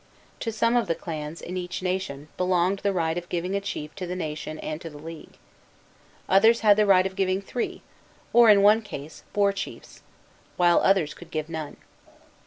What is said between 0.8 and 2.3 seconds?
the clans, in each nation,